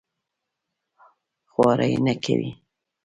[1.51, 2.49] خواري نه کوي.